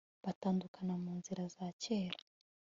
batandukana 0.23 0.93
munzira 1.03 1.43
za 1.55 1.67
kera 1.81 2.19